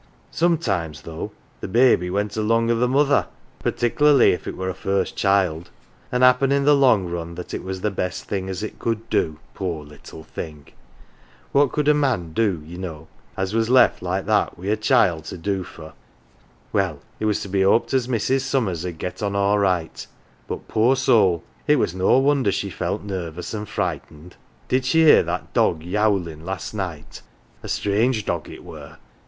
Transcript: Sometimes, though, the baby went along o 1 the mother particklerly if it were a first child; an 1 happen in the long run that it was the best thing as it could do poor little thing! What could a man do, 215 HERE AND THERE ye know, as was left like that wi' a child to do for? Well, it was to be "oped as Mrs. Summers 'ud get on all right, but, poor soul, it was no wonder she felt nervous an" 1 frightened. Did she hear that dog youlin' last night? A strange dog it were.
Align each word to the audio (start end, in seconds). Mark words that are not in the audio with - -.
Sometimes, 0.31 1.03
though, 1.03 1.31
the 1.59 1.67
baby 1.67 2.09
went 2.09 2.35
along 2.35 2.71
o 2.71 2.73
1 2.73 2.79
the 2.79 2.87
mother 2.87 3.27
particklerly 3.59 4.31
if 4.31 4.47
it 4.47 4.57
were 4.57 4.67
a 4.67 4.73
first 4.73 5.15
child; 5.15 5.65
an 6.11 6.21
1 6.21 6.21
happen 6.23 6.51
in 6.51 6.65
the 6.65 6.73
long 6.75 7.05
run 7.07 7.35
that 7.35 7.53
it 7.53 7.63
was 7.63 7.81
the 7.81 7.91
best 7.91 8.23
thing 8.23 8.49
as 8.49 8.63
it 8.63 8.79
could 8.79 9.07
do 9.11 9.37
poor 9.53 9.85
little 9.85 10.23
thing! 10.23 10.65
What 11.51 11.71
could 11.71 11.87
a 11.87 11.93
man 11.93 12.33
do, 12.33 12.53
215 12.55 12.57
HERE 12.57 12.63
AND 12.63 12.83
THERE 12.87 12.93
ye 12.95 12.97
know, 12.99 13.07
as 13.37 13.53
was 13.53 13.69
left 13.69 14.01
like 14.01 14.25
that 14.25 14.57
wi' 14.57 14.69
a 14.71 14.75
child 14.75 15.25
to 15.25 15.37
do 15.37 15.63
for? 15.63 15.93
Well, 16.73 16.97
it 17.19 17.25
was 17.25 17.41
to 17.41 17.47
be 17.47 17.63
"oped 17.63 17.93
as 17.93 18.07
Mrs. 18.07 18.41
Summers 18.41 18.83
'ud 18.83 18.97
get 18.97 19.21
on 19.21 19.35
all 19.35 19.59
right, 19.59 20.07
but, 20.47 20.67
poor 20.67 20.95
soul, 20.95 21.43
it 21.67 21.75
was 21.75 21.93
no 21.93 22.17
wonder 22.17 22.51
she 22.51 22.71
felt 22.71 23.03
nervous 23.03 23.53
an" 23.53 23.59
1 23.59 23.65
frightened. 23.67 24.35
Did 24.67 24.83
she 24.83 25.03
hear 25.03 25.21
that 25.21 25.53
dog 25.53 25.83
youlin' 25.83 26.43
last 26.43 26.73
night? 26.73 27.21
A 27.61 27.67
strange 27.67 28.25
dog 28.25 28.49
it 28.49 28.63
were. 28.63 28.97